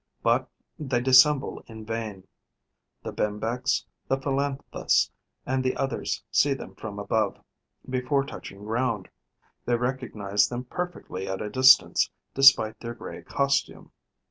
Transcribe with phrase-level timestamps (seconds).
[0.23, 0.49] But
[0.79, 2.25] they dissemble in vain:
[3.03, 5.11] the Bembex, the Philanthus
[5.45, 7.37] and the others see them from above,
[7.87, 9.09] before touching ground;
[9.67, 13.91] they recognize them perfectly at a distance, despite their grey costume.